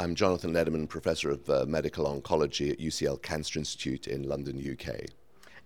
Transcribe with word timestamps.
I'm 0.00 0.14
Jonathan 0.14 0.52
Ledermann, 0.52 0.88
Professor 0.88 1.28
of 1.28 1.50
uh, 1.50 1.64
Medical 1.66 2.06
Oncology 2.06 2.70
at 2.70 2.78
UCL 2.78 3.20
Cancer 3.20 3.58
Institute 3.58 4.06
in 4.06 4.22
London, 4.22 4.56
UK. 4.56 5.06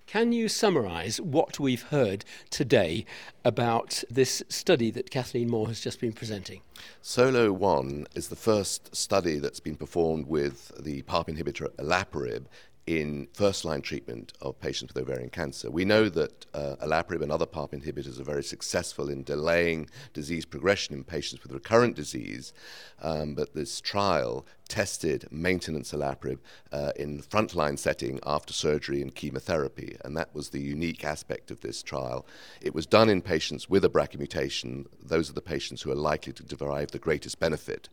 Can 0.07 0.33
you 0.33 0.49
summarise 0.49 1.21
what 1.21 1.61
we've 1.61 1.83
heard 1.83 2.25
today 2.49 3.05
about 3.45 4.03
this 4.11 4.43
study 4.49 4.91
that 4.91 5.11
Kathleen 5.11 5.51
Moore 5.51 5.69
has 5.69 5.81
just 5.81 6.01
been 6.01 6.15
presenting? 6.15 6.63
SOLO 7.03 7.53
1 7.53 8.07
is 8.15 8.29
the 8.29 8.37
first 8.37 8.97
study 8.97 9.39
that's 9.39 9.61
been 9.61 9.77
performed 9.77 10.27
with 10.27 10.73
the 10.83 11.03
PARP 11.03 11.29
inhibitor 11.29 11.69
olaparib 11.77 12.47
in 12.87 13.29
first 13.33 13.65
line 13.65 13.81
treatment 13.81 14.33
of 14.41 14.61
patients 14.61 14.93
with 14.93 15.03
ovarian 15.03 15.31
cancer. 15.31 15.71
We 15.71 15.85
know 15.85 16.09
that 16.09 16.47
uh, 16.53 16.77
olaparib 16.83 17.23
and 17.23 17.31
other 17.31 17.47
PARP 17.47 17.73
inhibitors 17.73 18.19
are 18.19 18.25
very 18.25 18.43
successful 18.43 19.09
in 19.09 19.23
delaying 19.23 19.89
disease 20.13 20.45
progression 20.45 20.95
in 20.95 21.05
patients 21.05 21.43
with 21.43 21.53
recurrent 21.53 21.95
disease, 21.95 22.53
um, 23.01 23.35
but 23.35 23.55
this 23.55 23.81
trial 23.81 24.45
tested 24.67 25.29
maintenance 25.31 25.93
olaparib 25.93 26.39
uh, 26.73 26.91
in 26.97 27.23
frontline 27.23 27.79
setting 27.79 28.19
after 28.27 28.53
surgery 28.53 29.01
and 29.01 29.15
chemotherapy, 29.15 29.97
and 30.05 30.17
that 30.17 30.35
was 30.35 30.49
the 30.49 30.61
unique 30.61 31.05
aspect 31.05 31.53
of 31.53 31.61
this 31.61 31.83
trial. 31.83 32.27
It 32.61 32.75
was 32.75 32.87
done 32.87 33.09
in 33.09 33.23
patients 33.23 33.71
with 33.71 33.85
a 33.85 33.89
BRCA 33.89 34.19
mutation. 34.19 34.87
Those 35.01 35.31
are 35.31 35.35
the 35.35 35.43
patients 35.43 35.83
who 35.83 35.93
are 35.93 35.97
likely 35.97 36.33
to 36.33 36.43
derive 36.43 36.91
the 36.91 36.99
greatest 36.99 37.39
benefit 37.39 37.89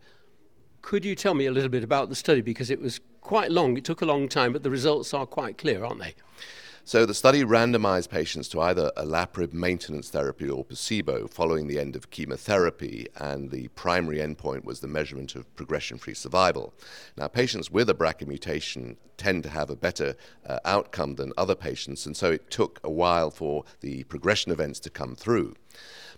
could 0.82 1.06
you 1.06 1.16
tell 1.16 1.34
me 1.34 1.46
a 1.46 1.52
little 1.52 1.70
bit 1.70 1.84
about 1.84 2.10
the 2.10 2.16
study? 2.16 2.42
Because 2.42 2.70
it 2.70 2.82
was 2.82 3.00
quite 3.22 3.52
long, 3.52 3.78
it 3.78 3.84
took 3.84 4.02
a 4.02 4.06
long 4.06 4.28
time, 4.28 4.54
but 4.54 4.64
the 4.64 4.70
results 4.70 5.14
are 5.14 5.26
quite 5.26 5.58
clear, 5.58 5.84
aren't 5.84 6.00
they? 6.00 6.16
So 6.90 7.06
the 7.06 7.14
study 7.14 7.44
randomized 7.44 8.10
patients 8.10 8.48
to 8.50 8.62
either 8.62 8.92
olaparib 8.98 9.54
maintenance 9.54 10.10
therapy 10.10 10.50
or 10.50 10.66
placebo 10.66 11.28
following 11.28 11.68
the 11.68 11.80
end 11.80 11.96
of 11.96 12.10
chemotherapy, 12.10 13.06
and 13.18 13.52
the 13.52 13.68
primary 13.70 14.18
endpoint 14.18 14.64
was 14.64 14.80
the 14.80 14.88
measurement 14.88 15.36
of 15.36 15.56
progression-free 15.56 16.16
survival. 16.16 16.74
Now, 17.16 17.28
patients 17.28 17.70
with 17.70 17.92
a 17.92 17.94
BRCA 17.94 18.26
mutation 18.26 18.98
tend 19.18 19.44
to 19.44 19.50
have 19.50 19.70
a 19.70 19.76
better 19.76 20.16
uh, 20.48 20.58
outcome 20.66 21.14
than 21.14 21.32
other 21.38 21.54
patients, 21.54 22.08
and 22.08 22.18
so 22.18 22.32
it 22.32 22.50
took 22.50 22.80
a 22.84 22.90
while 22.90 23.30
for 23.30 23.66
the 23.82 24.04
progression 24.06 24.52
events 24.52 24.80
to 24.80 24.90
come 24.90 25.14
through. 25.14 25.54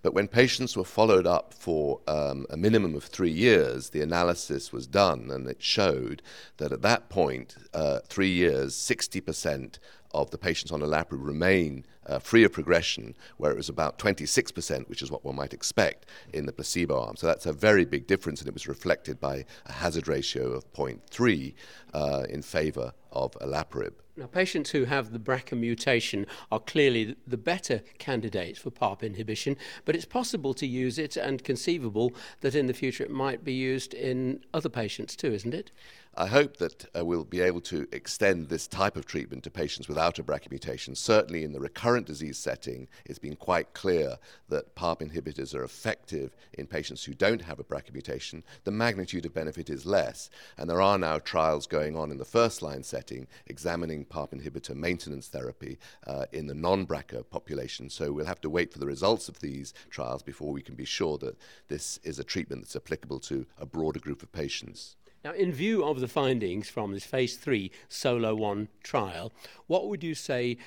But 0.01 0.13
when 0.13 0.27
patients 0.27 0.75
were 0.75 0.83
followed 0.83 1.27
up 1.27 1.53
for 1.53 2.01
um, 2.07 2.47
a 2.49 2.57
minimum 2.57 2.95
of 2.95 3.03
three 3.03 3.31
years, 3.31 3.91
the 3.91 4.01
analysis 4.01 4.73
was 4.73 4.87
done, 4.87 5.29
and 5.29 5.47
it 5.47 5.61
showed 5.61 6.23
that 6.57 6.71
at 6.71 6.81
that 6.81 7.09
point, 7.09 7.55
uh, 7.73 7.99
three 8.07 8.31
years, 8.31 8.75
60% 8.75 9.77
of 10.13 10.31
the 10.31 10.37
patients 10.37 10.71
on 10.71 10.81
olaparib 10.81 11.23
remain 11.23 11.85
uh, 12.07 12.19
free 12.19 12.43
of 12.43 12.51
progression, 12.51 13.15
where 13.37 13.51
it 13.51 13.57
was 13.57 13.69
about 13.69 13.99
26%, 13.99 14.89
which 14.89 15.01
is 15.01 15.11
what 15.11 15.23
one 15.23 15.35
might 15.35 15.53
expect 15.53 16.07
in 16.33 16.45
the 16.45 16.51
placebo 16.51 16.99
arm. 16.99 17.15
So 17.15 17.27
that's 17.27 17.45
a 17.45 17.53
very 17.53 17.85
big 17.85 18.07
difference, 18.07 18.41
and 18.41 18.47
it 18.47 18.53
was 18.53 18.67
reflected 18.67 19.19
by 19.19 19.45
a 19.67 19.71
hazard 19.71 20.07
ratio 20.07 20.51
of 20.51 20.71
0.3 20.73 21.53
uh, 21.93 22.23
in 22.27 22.41
favor 22.41 22.93
of 23.11 23.33
olaparib. 23.33 23.93
Now, 24.17 24.25
patients 24.27 24.71
who 24.71 24.85
have 24.85 25.11
the 25.11 25.19
BRCA 25.19 25.57
mutation 25.57 26.27
are 26.51 26.59
clearly 26.59 27.15
the 27.25 27.37
better 27.37 27.81
candidates 27.97 28.59
for 28.59 28.69
PARP 28.69 29.03
inhibition, 29.03 29.55
but 29.85 29.95
it's 29.95 30.05
possible 30.05 30.53
to 30.55 30.67
use 30.67 30.97
it 30.97 31.15
and 31.15 31.43
conceivable 31.43 32.13
that 32.41 32.53
in 32.53 32.67
the 32.67 32.73
future 32.73 33.05
it 33.05 33.11
might 33.11 33.45
be 33.45 33.53
used 33.53 33.93
in 33.93 34.43
other 34.53 34.69
patients 34.69 35.15
too, 35.15 35.33
isn't 35.33 35.53
it? 35.53 35.71
I 36.13 36.27
hope 36.27 36.57
that 36.57 36.85
uh, 36.93 37.05
we'll 37.05 37.23
be 37.23 37.39
able 37.39 37.61
to 37.61 37.87
extend 37.93 38.49
this 38.49 38.67
type 38.67 38.97
of 38.97 39.05
treatment 39.05 39.45
to 39.45 39.49
patients 39.49 39.87
without 39.87 40.19
a 40.19 40.23
BRCA 40.23 40.51
mutation. 40.51 40.93
Certainly, 40.93 41.45
in 41.45 41.53
the 41.53 41.59
recurrent 41.61 42.05
disease 42.05 42.37
setting, 42.37 42.89
it's 43.05 43.17
been 43.17 43.37
quite 43.37 43.73
clear 43.73 44.17
that 44.49 44.75
PARP 44.75 44.99
inhibitors 44.99 45.55
are 45.55 45.63
effective 45.63 46.35
in 46.51 46.67
patients 46.67 47.05
who 47.05 47.13
don't 47.13 47.43
have 47.43 47.59
a 47.59 47.63
BRCA 47.63 47.93
mutation. 47.93 48.43
The 48.65 48.71
magnitude 48.71 49.25
of 49.25 49.33
benefit 49.33 49.69
is 49.69 49.85
less, 49.85 50.29
and 50.57 50.69
there 50.69 50.81
are 50.81 50.97
now 50.97 51.17
trials 51.17 51.65
going 51.65 51.95
on 51.95 52.11
in 52.11 52.17
the 52.17 52.25
first 52.25 52.61
line 52.61 52.83
setting 52.83 53.25
examining 53.47 54.03
PARP 54.03 54.31
inhibitor 54.33 54.75
maintenance 54.75 55.29
therapy 55.29 55.79
uh, 56.07 56.25
in 56.33 56.45
the 56.45 56.53
non 56.53 56.85
BRCA 56.85 57.23
population. 57.29 57.89
So 57.89 58.11
we'll 58.11 58.25
have 58.25 58.41
to 58.41 58.49
wait 58.49 58.73
for 58.73 58.79
the 58.79 58.85
results 58.85 59.29
of 59.29 59.39
these 59.39 59.73
trials 59.89 60.23
before 60.23 60.51
we 60.51 60.61
can 60.61 60.75
be 60.75 60.83
sure 60.83 61.17
that 61.19 61.37
this 61.69 62.01
is 62.03 62.19
a 62.19 62.25
treatment 62.25 62.63
that's 62.63 62.75
applicable 62.75 63.21
to 63.21 63.45
a 63.57 63.65
broader 63.65 64.01
group 64.01 64.21
of 64.21 64.33
patients. 64.33 64.97
Now, 65.23 65.33
in 65.33 65.51
view 65.51 65.83
of 65.83 65.99
the 65.99 66.07
findings 66.07 66.67
from 66.67 66.93
this 66.93 67.05
phase 67.05 67.35
three 67.35 67.71
Solo 67.87 68.33
1 68.33 68.67
trial, 68.83 69.31
what 69.67 69.87
would 69.87 70.03
you 70.03 70.15
say 70.15 70.57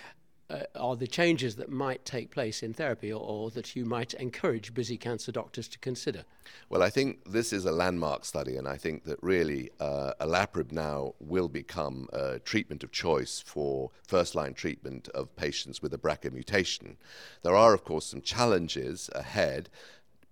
uh, 0.50 0.60
are 0.74 0.94
the 0.94 1.06
changes 1.06 1.56
that 1.56 1.70
might 1.70 2.04
take 2.04 2.30
place 2.30 2.62
in 2.62 2.74
therapy 2.74 3.12
or, 3.12 3.20
or, 3.20 3.50
that 3.50 3.74
you 3.74 3.84
might 3.84 4.12
encourage 4.14 4.74
busy 4.74 4.96
cancer 4.96 5.32
doctors 5.32 5.66
to 5.68 5.78
consider? 5.78 6.24
Well, 6.68 6.82
I 6.82 6.90
think 6.90 7.30
this 7.30 7.52
is 7.52 7.64
a 7.64 7.72
landmark 7.72 8.24
study, 8.24 8.56
and 8.56 8.68
I 8.68 8.76
think 8.76 9.04
that 9.04 9.22
really 9.22 9.70
uh, 9.80 10.12
olaparib 10.20 10.70
now 10.70 11.14
will 11.18 11.48
become 11.48 12.08
a 12.12 12.38
treatment 12.38 12.84
of 12.84 12.92
choice 12.92 13.42
for 13.44 13.90
first 14.06 14.34
line 14.34 14.54
treatment 14.54 15.08
of 15.08 15.34
patients 15.34 15.80
with 15.80 15.94
a 15.94 15.98
BRCA 15.98 16.32
mutation. 16.32 16.98
There 17.42 17.56
are, 17.56 17.72
of 17.72 17.84
course, 17.84 18.06
some 18.06 18.20
challenges 18.20 19.08
ahead 19.14 19.70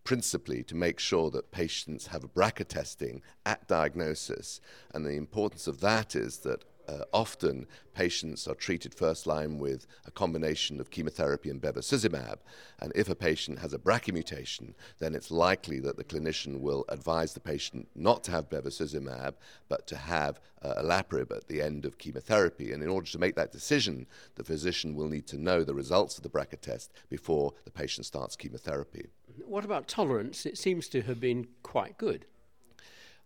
principally 0.05 0.63
to 0.65 0.75
make 0.75 0.99
sure 0.99 1.31
that 1.31 1.51
patients 1.51 2.09
have 2.09 2.25
a 2.25 2.29
BRCA 2.29 2.67
testing 2.67 3.23
at 3.47 3.67
diagnosis. 3.69 4.61
And 4.93 5.05
the 5.05 5.17
importance 5.17 5.67
of 5.67 5.81
that 5.81 6.15
is 6.17 6.39
that 6.39 6.65
uh, 6.89 7.05
often 7.13 7.67
patients 7.95 8.49
are 8.49 8.55
treated 8.55 8.95
first 8.95 9.27
line 9.27 9.59
with 9.59 9.87
a 10.07 10.11
combination 10.11 10.81
of 10.81 10.91
chemotherapy 10.91 11.51
and 11.51 11.61
bevacizumab. 11.61 12.39
And 12.81 12.93
if 12.95 13.09
a 13.09 13.15
patient 13.15 13.59
has 13.59 13.73
a 13.73 13.79
BRCA 13.79 14.13
mutation, 14.13 14.75
then 14.99 15.15
it's 15.15 15.31
likely 15.31 15.79
that 15.81 15.97
the 15.97 16.05
clinician 16.05 16.61
will 16.61 16.85
advise 16.89 17.35
the 17.35 17.41
patient 17.41 17.89
not 17.95 18.25
to 18.25 18.31
have 18.33 18.51
bevacizumab, 18.51 19.35
but 19.69 19.87
to 19.87 19.97
have 19.97 20.41
uh, 20.63 20.83
olaparib 20.83 21.31
at 21.37 21.47
the 21.49 21.61
end 21.61 21.85
of 21.85 21.99
chemotherapy. 21.99 22.73
And 22.73 22.83
in 22.83 22.89
order 22.89 23.07
to 23.11 23.19
make 23.19 23.35
that 23.37 23.53
decision, 23.53 24.07
the 24.35 24.45
physician 24.45 24.95
will 24.95 25.09
need 25.09 25.27
to 25.29 25.39
know 25.39 25.65
the 25.65 25.75
results 25.75 26.17
of 26.17 26.23
the 26.23 26.31
BRCA 26.31 26.61
test 26.61 26.93
before 27.09 27.53
the 27.65 27.71
patient 27.71 28.07
starts 28.07 28.37
chemotherapy. 28.37 29.09
What 29.45 29.65
about 29.65 29.89
tolerance? 29.89 30.47
It 30.47 30.59
seems 30.59 30.89
to 30.89 31.03
have 31.03 31.21
been 31.21 31.49
quite 31.63 31.99
good. 31.99 32.27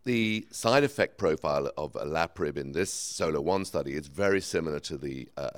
The 0.06 0.46
side 0.52 0.84
effect 0.84 1.18
profile 1.18 1.68
of 1.76 1.94
olaparib 1.94 2.56
in 2.56 2.70
this 2.70 2.92
SOLO 2.92 3.40
1 3.40 3.64
study 3.64 3.94
is 3.94 4.06
very 4.06 4.40
similar 4.40 4.78
to 4.78 4.96
the 4.96 5.28
uh, 5.36 5.50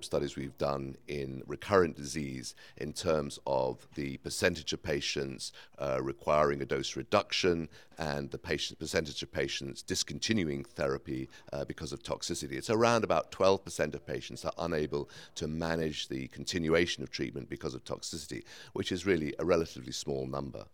studies 0.00 0.36
we've 0.36 0.56
done 0.58 0.94
in 1.08 1.42
recurrent 1.44 1.96
disease 1.96 2.54
in 2.76 2.92
terms 2.92 3.40
of 3.48 3.88
the 3.96 4.18
percentage 4.18 4.72
of 4.72 4.80
patients 4.84 5.50
uh, 5.80 5.98
requiring 6.00 6.62
a 6.62 6.64
dose 6.64 6.94
reduction 6.94 7.68
and 7.98 8.30
the 8.30 8.38
patient, 8.38 8.78
percentage 8.78 9.24
of 9.24 9.32
patients 9.32 9.82
discontinuing 9.82 10.62
therapy 10.62 11.28
uh, 11.52 11.64
because 11.64 11.92
of 11.92 12.00
toxicity. 12.04 12.52
It's 12.52 12.70
around 12.70 13.02
about 13.02 13.32
12% 13.32 13.92
of 13.92 14.06
patients 14.06 14.44
are 14.44 14.54
unable 14.56 15.10
to 15.34 15.48
manage 15.48 16.06
the 16.06 16.28
continuation 16.28 17.02
of 17.02 17.10
treatment 17.10 17.48
because 17.48 17.74
of 17.74 17.82
toxicity, 17.82 18.44
which 18.72 18.92
is 18.92 19.04
really 19.04 19.34
a 19.40 19.44
relatively 19.44 19.90
small 19.90 20.28
number. 20.28 20.66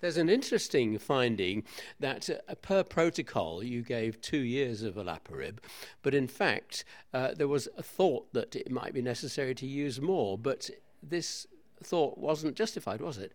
There's 0.00 0.16
an 0.16 0.28
interesting 0.28 0.98
finding 0.98 1.64
that 1.98 2.30
uh, 2.30 2.54
per 2.56 2.82
protocol 2.82 3.62
you 3.62 3.82
gave 3.82 4.20
two 4.20 4.38
years 4.38 4.82
of 4.82 4.94
olaparib, 4.94 5.58
but 6.02 6.14
in 6.14 6.26
fact 6.26 6.84
uh, 7.12 7.34
there 7.34 7.48
was 7.48 7.68
a 7.76 7.82
thought 7.82 8.32
that 8.32 8.56
it 8.56 8.70
might 8.70 8.94
be 8.94 9.02
necessary 9.02 9.54
to 9.56 9.66
use 9.66 10.00
more, 10.00 10.38
but 10.38 10.70
this 11.02 11.46
thought 11.82 12.18
wasn't 12.18 12.56
justified, 12.56 13.00
was 13.00 13.18
it? 13.18 13.32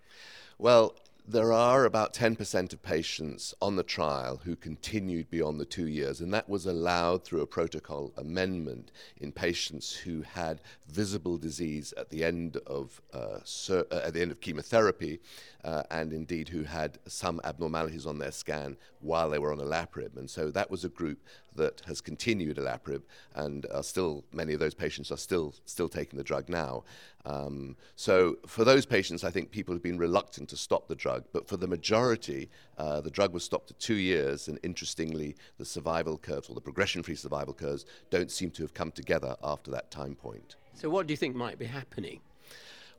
Well, 0.57 0.95
there 1.27 1.51
are 1.51 1.85
about 1.85 2.13
10% 2.13 2.71
of 2.73 2.83
patients 2.83 3.55
on 3.59 3.75
the 3.75 3.83
trial 3.83 4.41
who 4.43 4.55
continued 4.55 5.29
beyond 5.31 5.59
the 5.59 5.65
two 5.65 5.87
years, 5.87 6.21
and 6.21 6.31
that 6.33 6.47
was 6.47 6.67
allowed 6.67 7.23
through 7.23 7.41
a 7.41 7.47
protocol 7.47 8.13
amendment 8.17 8.91
in 9.17 9.31
patients 9.31 9.91
who 9.91 10.21
had 10.21 10.61
visible 10.87 11.37
disease 11.37 11.93
at 11.97 12.09
the 12.09 12.23
end 12.23 12.57
of 12.67 13.01
uh, 13.11 13.39
sur- 13.43 13.87
uh, 13.91 14.01
at 14.03 14.13
the 14.13 14.21
end 14.21 14.31
of 14.31 14.39
chemotherapy, 14.39 15.19
uh, 15.63 15.81
and 15.89 16.13
indeed 16.13 16.47
who 16.47 16.61
had 16.61 16.99
some 17.07 17.41
abnormalities 17.43 18.05
on 18.05 18.19
their 18.19 18.31
scan 18.31 18.77
while 18.99 19.29
they 19.29 19.39
were 19.39 19.51
on 19.51 19.57
olaparib. 19.57 20.15
And 20.17 20.29
so 20.29 20.51
that 20.51 20.69
was 20.69 20.85
a 20.85 20.89
group 20.89 21.17
that 21.55 21.81
has 21.87 22.01
continued 22.01 22.57
olaparib, 22.57 23.01
and 23.33 23.65
are 23.73 23.83
still 23.83 24.23
many 24.31 24.53
of 24.53 24.59
those 24.59 24.75
patients 24.75 25.11
are 25.11 25.17
still 25.17 25.55
still 25.65 25.89
taking 25.89 26.17
the 26.17 26.23
drug 26.23 26.49
now. 26.49 26.83
Um, 27.25 27.75
so 27.95 28.37
for 28.45 28.63
those 28.63 28.85
patients, 28.85 29.23
I 29.23 29.31
think 29.31 29.49
people 29.49 29.73
have 29.73 29.81
been 29.81 29.97
reluctant 29.97 30.49
to 30.49 30.57
stop 30.57 30.87
the 30.87 30.95
drug, 30.95 31.14
but 31.33 31.47
for 31.47 31.57
the 31.57 31.67
majority, 31.67 32.49
uh, 32.77 33.01
the 33.01 33.09
drug 33.09 33.33
was 33.33 33.43
stopped 33.43 33.71
at 33.71 33.79
two 33.79 33.95
years, 33.95 34.47
and 34.47 34.59
interestingly, 34.63 35.35
the 35.57 35.65
survival 35.65 36.17
curves 36.17 36.49
or 36.49 36.55
the 36.55 36.61
progression-free 36.61 37.15
survival 37.15 37.53
curves 37.53 37.85
don't 38.09 38.31
seem 38.31 38.51
to 38.51 38.63
have 38.63 38.73
come 38.73 38.91
together 38.91 39.35
after 39.43 39.71
that 39.71 39.91
time 39.91 40.15
point. 40.15 40.55
So 40.73 40.89
what 40.89 41.07
do 41.07 41.13
you 41.13 41.17
think 41.17 41.35
might 41.35 41.57
be 41.57 41.65
happening? 41.65 42.21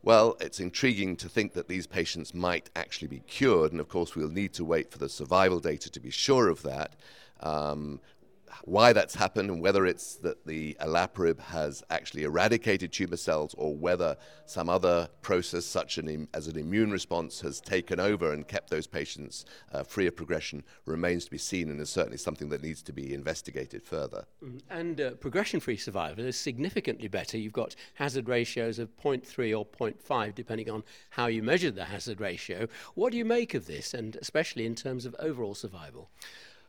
Well, 0.03 0.37
it's 0.39 0.59
intriguing 0.59 1.15
to 1.17 1.29
think 1.29 1.53
that 1.53 1.67
these 1.67 1.87
patients 1.87 2.33
might 2.33 2.69
actually 2.75 3.07
be 3.07 3.19
cured, 3.21 3.71
and 3.71 3.81
of 3.81 3.89
course, 3.89 4.15
we'll 4.15 4.29
need 4.29 4.53
to 4.53 4.63
wait 4.63 4.91
for 4.91 4.99
the 4.99 5.09
survival 5.09 5.59
data 5.59 5.89
to 5.89 5.99
be 5.99 6.11
sure 6.11 6.49
of 6.49 6.63
that. 6.63 6.95
Um, 7.41 7.99
why 8.63 8.93
that's 8.93 9.15
happened 9.15 9.49
and 9.49 9.61
whether 9.61 9.85
it's 9.85 10.15
that 10.15 10.45
the 10.45 10.75
olaparib 10.81 11.39
has 11.39 11.83
actually 11.89 12.23
eradicated 12.23 12.91
tumor 12.91 13.17
cells 13.17 13.53
or 13.57 13.75
whether 13.75 14.15
some 14.45 14.69
other 14.69 15.07
process 15.21 15.65
such 15.65 15.97
an, 15.97 16.27
as 16.33 16.47
an 16.47 16.57
immune 16.57 16.91
response 16.91 17.41
has 17.41 17.59
taken 17.61 17.99
over 17.99 18.33
and 18.33 18.47
kept 18.47 18.69
those 18.69 18.87
patients 18.87 19.45
uh, 19.73 19.83
free 19.83 20.07
of 20.07 20.15
progression 20.15 20.63
remains 20.85 21.25
to 21.25 21.31
be 21.31 21.37
seen 21.37 21.69
and 21.69 21.79
is 21.79 21.89
certainly 21.89 22.17
something 22.17 22.49
that 22.49 22.63
needs 22.63 22.81
to 22.81 22.93
be 22.93 23.13
investigated 23.13 23.83
further. 23.83 24.25
Mm, 24.43 24.61
and 24.69 25.01
uh, 25.01 25.11
progression-free 25.11 25.77
survival 25.77 26.25
is 26.25 26.37
significantly 26.37 27.07
better. 27.07 27.37
You've 27.37 27.53
got 27.53 27.75
hazard 27.95 28.27
ratios 28.27 28.79
of 28.79 28.95
0.3 28.97 29.57
or 29.57 29.65
0.5 29.65 30.35
depending 30.35 30.69
on 30.69 30.83
how 31.11 31.27
you 31.27 31.43
measure 31.43 31.71
the 31.71 31.85
hazard 31.85 32.21
ratio. 32.21 32.67
What 32.95 33.11
do 33.11 33.17
you 33.17 33.25
make 33.25 33.53
of 33.53 33.67
this 33.67 33.93
and 33.93 34.15
especially 34.17 34.65
in 34.65 34.75
terms 34.75 35.05
of 35.05 35.15
overall 35.19 35.55
survival? 35.55 36.09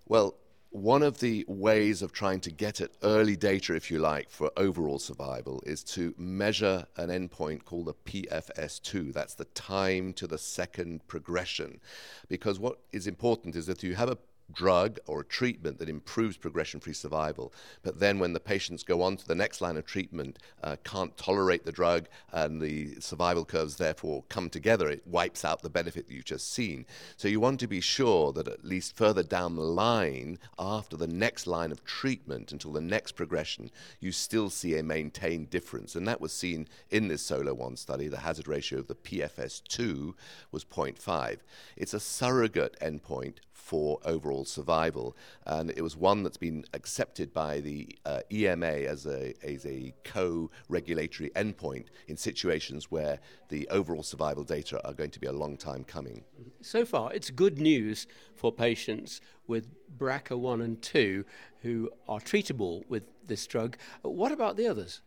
Well, 0.07 0.37
one 0.71 1.03
of 1.03 1.19
the 1.21 1.45
ways 1.49 2.03
of 2.03 2.13
trying 2.13 2.41
to 2.41 2.51
get 2.51 2.81
at 2.81 2.91
early 3.03 3.37
data, 3.37 3.75
if 3.75 3.91
you 3.91 3.99
like, 3.99 4.31
for 4.31 4.51
overall 4.57 4.99
survival 4.99 5.63
is 5.67 5.83
to 5.83 6.15
measure 6.19 6.87
an 6.97 7.09
endpoint 7.09 7.65
called 7.65 7.87
the 7.87 7.95
PFS2. 7.95 9.13
That's 9.13 9.35
the 9.35 9.47
time 9.47 10.13
to 10.15 10.27
the 10.27 10.39
second 10.39 11.07
progression. 11.09 11.81
Because 12.29 12.59
what 12.59 12.81
is 12.93 13.07
important 13.07 13.57
is 13.57 13.67
that 13.67 13.83
you 13.83 13.95
have 13.95 14.11
a 14.11 14.19
drug 14.53 14.99
or 15.07 15.21
a 15.21 15.25
treatment 15.25 15.79
that 15.79 15.89
improves 15.89 16.37
progression 16.37 16.81
free 16.81 16.93
survival. 16.93 17.53
But 17.83 18.01
then, 18.01 18.19
when 18.19 18.33
the 18.33 18.41
patients 18.41 18.83
go 18.83 19.03
on 19.03 19.17
to 19.17 19.27
the 19.27 19.35
next 19.35 19.61
line 19.61 19.77
of 19.77 19.87
treatment, 19.87 20.39
uh, 20.63 20.77
can't 20.85 21.17
tolerate 21.17 21.65
the 21.65 21.73
drug, 21.73 22.07
and 22.33 22.61
the 22.61 23.01
survival 23.01 23.45
curves 23.45 23.77
therefore 23.77 24.25
come 24.29 24.51
together, 24.51 24.89
it 24.89 25.07
wipes 25.07 25.45
out 25.45 25.63
the 25.63 25.71
benefit 25.71 26.07
that 26.07 26.15
you've 26.15 26.25
just 26.25 26.53
seen. 26.53 26.87
So, 27.17 27.29
you 27.29 27.41
want 27.41 27.61
to 27.61 27.67
be 27.67 27.81
sure 27.81 28.33
that 28.33 28.49
at 28.49 28.65
least 28.65 28.97
further 28.97 29.23
down 29.23 29.57
the 29.57 29.63
line, 29.63 30.39
after 30.59 30.97
the 30.97 31.07
next 31.07 31.47
line 31.47 31.73
of 31.73 31.85
treatment, 31.85 32.53
until 32.53 32.73
the 32.73 32.81
next 32.81 33.13
progression, 33.13 33.71
you 34.01 34.13
still 34.13 34.51
see 34.51 34.77
a 34.77 34.83
maintained 34.83 35.51
difference. 35.51 35.95
And 35.95 36.07
that 36.09 36.21
was 36.21 36.33
seen 36.33 36.69
in 36.91 37.09
this 37.09 37.23
SOLO 37.23 37.55
1 37.55 37.77
study. 37.77 38.09
The 38.09 38.19
hazard 38.19 38.49
ratio 38.49 38.79
of 38.79 38.89
the 38.89 38.95
PFS2 38.95 40.15
was 40.51 40.65
0.5. 40.65 41.39
It's 41.77 41.95
a 41.95 42.01
surrogate 42.01 42.77
endpoint 42.81 43.37
for 43.69 43.99
overall 44.07 44.47
survival. 44.47 45.15
And 45.45 45.71
it 45.71 45.83
was 45.83 45.95
one 45.95 46.23
that's 46.23 46.39
been 46.39 46.65
accepted 46.73 47.35
by 47.35 47.61
the 47.61 47.87
uh, 48.07 48.21
EMA 48.33 48.65
as 48.67 49.05
a, 49.05 49.35
as 49.47 49.67
a 49.67 49.93
co 50.05 50.51
regulatory 50.71 51.29
endpoint 51.37 51.87
in 52.07 52.17
situations 52.17 52.91
where 52.91 53.19
the 53.51 53.69
overall 53.69 54.03
survival 54.03 54.43
data 54.43 54.81
are 54.87 54.95
going 54.95 55.11
to 55.11 55.21
be 55.21 55.27
a 55.27 55.33
long 55.33 55.59
time 55.59 55.85
coming. 55.85 56.25
So 56.63 56.87
far, 56.87 57.13
it's 57.13 57.29
good 57.29 57.59
news 57.59 58.07
for 58.35 58.51
patients 58.51 59.21
with 59.47 59.69
BRCA1 59.99 60.65
and 60.65 60.81
2 60.81 61.27
who 61.61 61.91
are 62.09 62.21
treatable 62.21 62.89
with 62.89 63.03
this 63.27 63.47
drug. 63.47 63.77
What 64.01 64.33
about 64.33 64.57
the 64.57 64.67
others? 64.67 65.03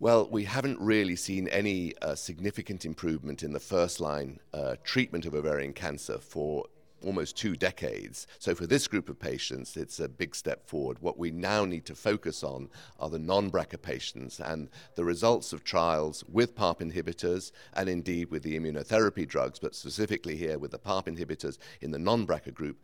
Well, 0.00 0.28
we 0.28 0.44
haven't 0.44 0.80
really 0.80 1.14
seen 1.14 1.46
any 1.48 1.94
uh, 2.02 2.16
significant 2.16 2.84
improvement 2.84 3.44
in 3.44 3.52
the 3.52 3.60
first 3.60 4.00
line 4.00 4.40
uh, 4.52 4.76
treatment 4.82 5.24
of 5.24 5.34
ovarian 5.36 5.74
cancer 5.74 6.18
for 6.18 6.64
almost 7.02 7.36
two 7.36 7.56
decades. 7.56 8.26
So, 8.38 8.54
for 8.54 8.66
this 8.66 8.86
group 8.88 9.08
of 9.08 9.18
patients, 9.18 9.76
it's 9.76 10.00
a 10.00 10.08
big 10.08 10.34
step 10.34 10.68
forward. 10.68 10.98
What 11.00 11.18
we 11.18 11.30
now 11.30 11.64
need 11.64 11.84
to 11.86 11.94
focus 11.94 12.42
on 12.42 12.68
are 12.98 13.10
the 13.10 13.18
non 13.18 13.50
BRCA 13.50 13.80
patients 13.80 14.40
and 14.40 14.68
the 14.94 15.04
results 15.04 15.52
of 15.52 15.64
trials 15.64 16.24
with 16.28 16.54
PARP 16.54 16.80
inhibitors 16.80 17.52
and 17.74 17.88
indeed 17.88 18.30
with 18.30 18.42
the 18.42 18.58
immunotherapy 18.58 19.26
drugs, 19.26 19.58
but 19.58 19.74
specifically 19.74 20.36
here 20.36 20.58
with 20.58 20.70
the 20.70 20.78
PARP 20.78 21.06
inhibitors 21.06 21.58
in 21.80 21.90
the 21.90 21.98
non 21.98 22.26
BRCA 22.26 22.52
group 22.52 22.78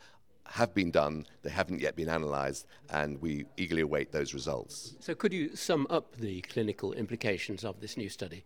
have 0.51 0.75
been 0.75 0.91
done, 0.91 1.27
they 1.43 1.51
haven't 1.51 1.81
yet 1.81 1.97
been 1.97 2.09
analysed, 2.09 2.67
and 2.91 3.21
we 3.21 3.45
eagerly 3.57 3.83
await 3.83 4.13
those 4.13 4.35
results. 4.35 4.95
So, 5.01 5.15
could 5.15 5.33
you 5.33 5.55
sum 5.57 5.87
up 5.91 6.17
the 6.17 6.41
clinical 6.43 6.93
implications 6.93 7.65
of 7.65 7.81
this 7.81 7.97
new 7.97 8.09
study? 8.09 8.45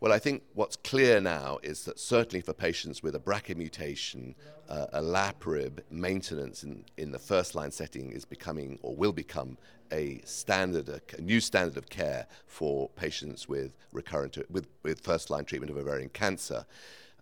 Well, 0.00 0.12
I 0.12 0.18
think 0.18 0.42
what's 0.54 0.76
clear 0.76 1.20
now 1.20 1.58
is 1.62 1.84
that 1.84 1.98
certainly 1.98 2.40
for 2.40 2.52
patients 2.52 3.02
with 3.02 3.14
a 3.14 3.20
BRCA 3.20 3.56
mutation, 3.56 4.34
uh, 4.68 4.86
olaparib 4.94 5.80
maintenance 5.90 6.64
in, 6.64 6.84
in 6.96 7.12
the 7.12 7.18
first 7.18 7.54
line 7.54 7.70
setting 7.70 8.10
is 8.10 8.24
becoming 8.24 8.78
or 8.82 8.96
will 8.96 9.12
become 9.12 9.58
a 9.92 10.20
standard, 10.24 10.88
a, 10.88 11.00
a 11.16 11.20
new 11.20 11.40
standard 11.40 11.76
of 11.76 11.88
care 11.88 12.26
for 12.46 12.88
patients 12.96 13.48
with 13.48 13.76
recurrent 13.92 14.38
with, 14.50 14.66
with 14.82 15.00
first 15.00 15.30
line 15.30 15.44
treatment 15.44 15.70
of 15.70 15.76
ovarian 15.76 16.08
cancer. 16.08 16.64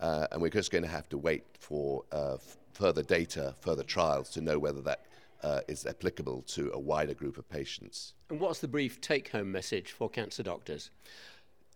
Uh, 0.01 0.27
and 0.33 0.41
we're 0.41 0.49
just 0.49 0.71
going 0.71 0.85
to 0.85 0.91
have 0.91 1.09
to 1.11 1.19
wait 1.19 1.45
for 1.59 2.05
uh, 2.11 2.39
further 2.73 3.03
data, 3.03 3.55
further 3.61 3.83
trials 3.83 4.31
to 4.31 4.41
know 4.41 4.59
whether 4.59 4.81
that 4.81 5.07
uh, 5.43 5.61
is 5.69 5.87
applicable 5.87 6.43
to 6.43 6.71
a 6.73 6.79
wider 6.79 7.15
group 7.15 7.39
of 7.39 7.49
patients. 7.49 8.15
And 8.31 8.41
what's 8.41 8.61
the 8.61 8.69
brief 8.69 9.01
take 9.01 9.29
home 9.29 9.53
message 9.53 9.93
for 9.93 10.09
cancer 10.09 10.43
doctors? 10.43 10.91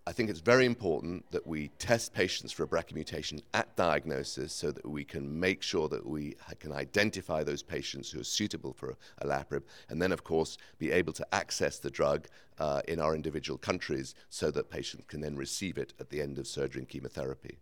I 0.06 0.12
think 0.12 0.28
it's 0.28 0.40
very 0.40 0.66
important 0.66 1.24
that 1.30 1.46
we 1.46 1.68
test 1.78 2.12
patients 2.12 2.52
for 2.52 2.64
a 2.64 2.68
BRCA 2.68 2.94
mutation 2.94 3.40
at 3.54 3.74
diagnosis 3.74 4.52
so 4.52 4.70
that 4.70 4.84
we 4.84 5.02
can 5.02 5.40
make 5.40 5.62
sure 5.62 5.88
that 5.88 6.04
we 6.04 6.36
can 6.60 6.72
identify 6.72 7.42
those 7.42 7.62
patients 7.62 8.10
who 8.10 8.20
are 8.20 8.24
suitable 8.24 8.74
for 8.74 8.90
a 8.90 9.24
olaparib 9.24 9.62
and 9.88 10.02
then, 10.02 10.12
of 10.12 10.22
course, 10.22 10.58
be 10.78 10.90
able 10.92 11.14
to 11.14 11.26
access 11.34 11.78
the 11.78 11.90
drug 11.90 12.26
uh, 12.58 12.82
in 12.86 13.00
our 13.00 13.14
individual 13.14 13.56
countries 13.56 14.14
so 14.28 14.50
that 14.50 14.68
patients 14.68 15.06
can 15.08 15.22
then 15.22 15.36
receive 15.36 15.78
it 15.78 15.94
at 15.98 16.10
the 16.10 16.20
end 16.20 16.38
of 16.38 16.46
surgery 16.46 16.82
and 16.82 16.88
chemotherapy. 16.90 17.56